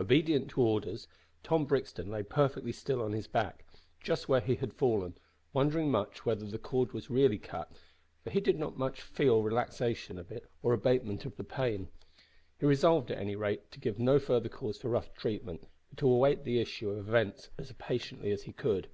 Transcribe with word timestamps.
Obedient 0.00 0.48
to 0.50 0.60
orders, 0.62 1.08
Tom 1.42 1.64
Brixton 1.66 2.08
lay 2.08 2.22
perfectly 2.22 2.70
still 2.70 3.02
on 3.02 3.10
his 3.10 3.26
back, 3.26 3.64
just 3.98 4.28
where 4.28 4.40
he 4.40 4.54
had 4.54 4.72
fallen, 4.72 5.18
wondering 5.52 5.90
much 5.90 6.24
whether 6.24 6.46
the 6.46 6.56
cord 6.56 6.92
was 6.92 7.10
really 7.10 7.36
cut, 7.36 7.72
for 8.22 8.30
he 8.30 8.40
did 8.40 8.60
not 8.60 8.74
feel 8.96 9.42
much 9.42 9.44
relaxation 9.50 10.20
of 10.20 10.30
it 10.30 10.48
or 10.62 10.72
abatement 10.72 11.24
of 11.26 11.34
the 11.36 11.42
pain. 11.42 11.88
He 12.60 12.64
resolved, 12.66 13.10
at 13.10 13.18
any 13.18 13.34
rate, 13.34 13.72
to 13.72 13.80
give 13.80 13.98
no 13.98 14.20
further 14.20 14.48
cause 14.48 14.78
for 14.78 14.90
rough 14.90 15.12
treatment, 15.14 15.66
but 15.88 15.98
to 15.98 16.08
await 16.10 16.44
the 16.44 16.60
issue 16.60 16.88
of 16.88 16.98
events 17.08 17.50
as 17.58 17.72
patiently 17.72 18.30
as 18.30 18.44
he 18.44 18.52
could. 18.52 18.88